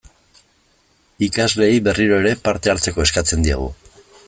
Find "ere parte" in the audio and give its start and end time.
2.23-2.73